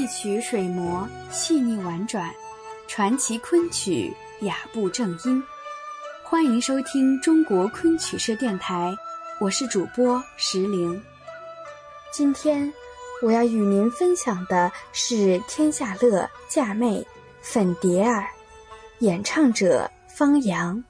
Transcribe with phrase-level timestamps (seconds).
[0.00, 2.34] 一曲水磨细腻婉转，
[2.88, 4.10] 传奇昆曲
[4.40, 5.42] 雅步正音。
[6.24, 8.96] 欢迎收听中国昆曲社电台，
[9.38, 10.98] 我是主播石玲。
[12.10, 12.72] 今天
[13.20, 17.06] 我要与您分享的是《天下乐》嫁妹
[17.42, 18.26] 粉蝶儿，
[19.00, 20.82] 演唱者方洋。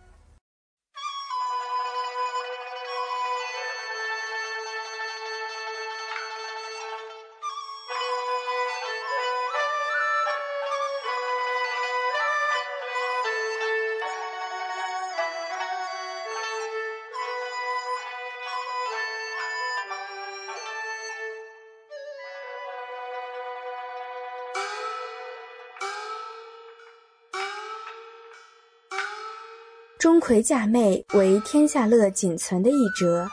[30.01, 33.29] 钟馗嫁妹为《天下乐》仅存的一折，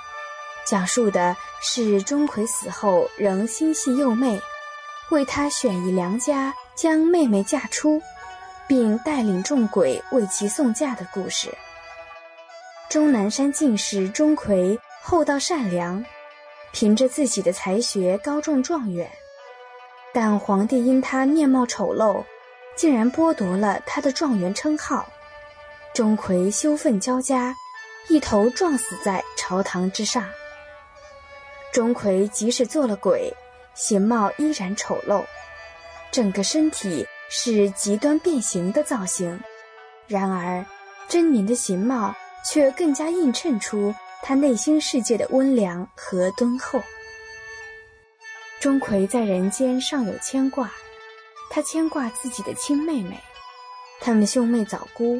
[0.67, 4.37] 讲述的是钟馗死后仍心系幼妹，
[5.09, 8.01] 为他选一良家将妹妹嫁出，
[8.67, 11.47] 并带领众鬼为其送嫁的故事。
[12.89, 16.03] 终南山进士钟馗厚道善良，
[16.73, 19.09] 凭着自己的才学高中状元，
[20.13, 22.25] 但皇帝因他面貌丑陋，
[22.75, 25.07] 竟然剥夺了他的状元称号。
[25.97, 27.55] 钟馗羞愤交加，
[28.07, 30.23] 一头撞死在朝堂之上。
[31.73, 33.33] 钟馗即使做了鬼，
[33.73, 35.25] 形貌依然丑陋，
[36.11, 39.39] 整个身体是极端变形的造型。
[40.05, 40.63] 然而，
[41.09, 42.13] 狰狞的形貌
[42.45, 46.79] 却更加映衬出他内心世界的温良和敦厚。
[48.59, 50.71] 钟馗在人间尚有牵挂，
[51.49, 53.19] 他牵挂自己的亲妹妹，
[53.99, 55.19] 他们兄妹早孤。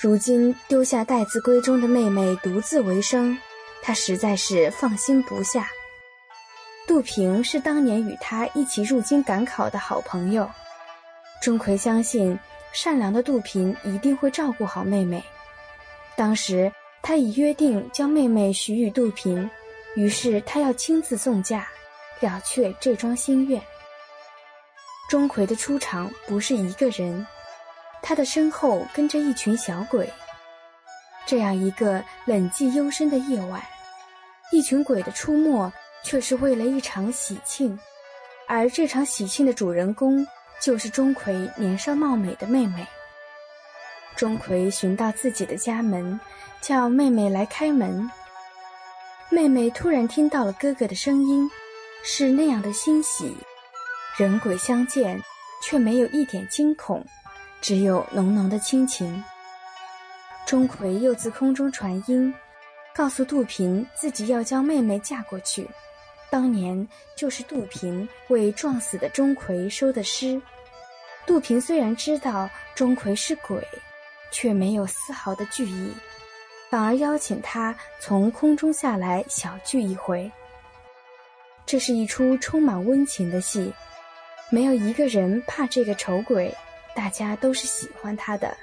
[0.00, 3.36] 如今丢下待字闺中的妹妹独自为生，
[3.82, 5.68] 他实在是放心不下。
[6.86, 10.48] 杜平是当年与他一起入京赶考的好朋友，
[11.42, 12.38] 钟馗相信
[12.72, 15.20] 善良的杜平一定会照顾好妹妹。
[16.14, 16.72] 当时
[17.02, 19.50] 他已约定将妹妹许与杜平，
[19.96, 21.68] 于是他要亲自送嫁，
[22.20, 23.60] 了却这桩心愿。
[25.10, 27.26] 钟馗的出场不是一个人。
[28.02, 30.10] 他的身后跟着一群小鬼。
[31.26, 33.62] 这样一个冷寂幽深的夜晚，
[34.50, 35.70] 一群鬼的出没
[36.02, 37.78] 却是为了一场喜庆，
[38.46, 40.26] 而这场喜庆的主人公
[40.60, 42.86] 就是钟馗年少貌美的妹妹。
[44.16, 46.18] 钟馗寻到自己的家门，
[46.60, 48.10] 叫妹妹来开门。
[49.28, 51.48] 妹妹突然听到了哥哥的声音，
[52.02, 53.36] 是那样的欣喜，
[54.16, 55.22] 人鬼相见，
[55.62, 57.04] 却没有一点惊恐。
[57.60, 59.22] 只有浓浓的亲情。
[60.46, 62.34] 钟馗又自空中传音，
[62.94, 65.68] 告诉杜平自己要将妹妹嫁过去。
[66.30, 66.86] 当年
[67.16, 70.40] 就是杜平为撞死的钟馗收的尸。
[71.26, 73.62] 杜平虽然知道钟馗是鬼，
[74.30, 75.92] 却没有丝毫的惧意，
[76.70, 80.30] 反而邀请他从空中下来小聚一回。
[81.66, 83.70] 这是一出充满温情的戏，
[84.50, 86.54] 没有一个人怕这个丑鬼。
[86.98, 88.56] 大家都是喜欢他的，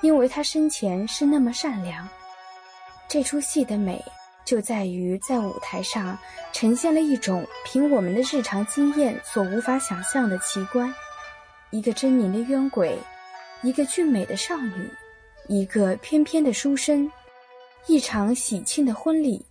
[0.00, 2.08] 因为他生前是那么善良。
[3.08, 4.00] 这出戏的美
[4.44, 6.16] 就在于在舞台上
[6.52, 10.94] 呈现了一种凭我们的日常经验所无法想象的奇观：
[11.70, 12.96] 一个狰狞的冤鬼，
[13.64, 14.88] 一个俊美的少女，
[15.48, 17.10] 一个翩翩的书生，
[17.88, 19.44] 一场喜庆的婚礼，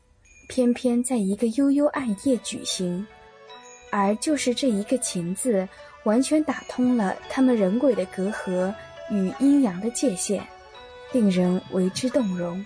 [0.48, 3.06] 偏偏在一个幽幽暗夜举行。
[3.92, 5.68] 而就是这一个“情”字。
[6.04, 8.74] 完全打通了他们人鬼的隔阂
[9.10, 10.44] 与阴阳的界限，
[11.12, 12.64] 令人为之动容。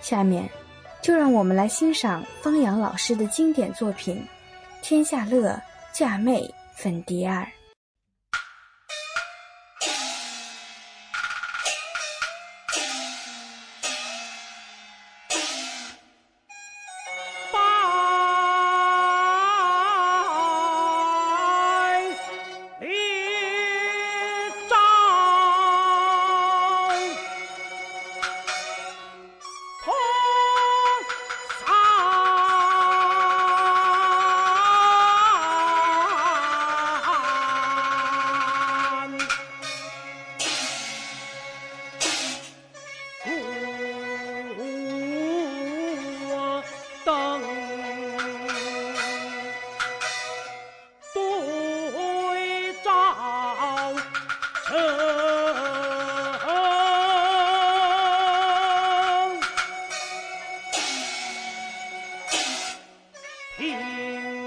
[0.00, 0.48] 下面，
[1.02, 4.16] 就让我们来欣赏方洋老师的经典作品
[4.86, 5.50] 《天下乐·
[5.92, 7.42] 嫁妹粉蝶儿》。
[64.10, 64.39] Bye.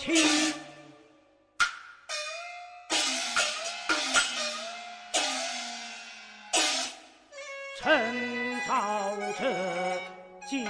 [0.00, 0.54] 清，
[7.78, 10.00] 趁朝这
[10.48, 10.64] 接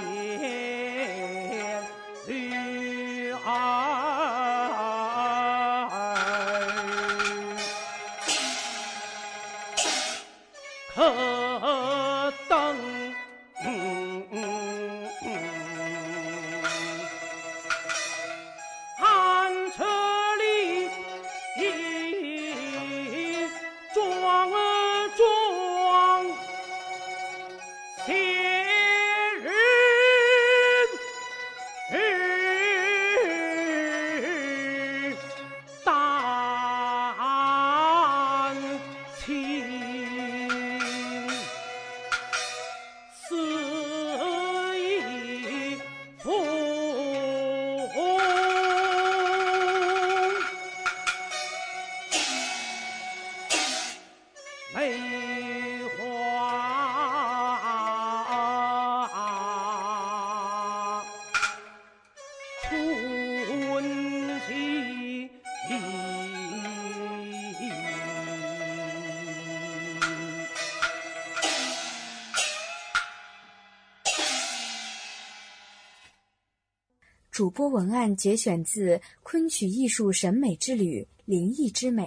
[77.41, 82.03] 主播文案节选自《昆曲艺术审美之旅：灵异之美》。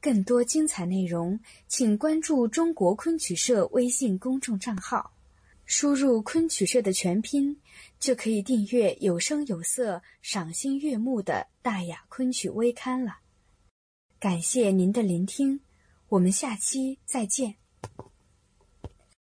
[0.00, 1.38] 更多精彩内容，
[1.68, 5.12] 请关注中国昆曲社微信公众账号，
[5.66, 7.54] 输入“昆曲社”的全拼，
[8.00, 13.18] 就可以订阅有声有色、赏心悦目的《大雅昆曲微刊》了。
[14.18, 15.60] 感谢您的聆听，
[16.08, 17.61] 我们下期再见。